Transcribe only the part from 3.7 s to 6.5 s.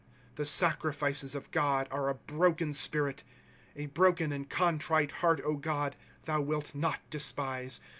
A broken and contrite heart, God, thou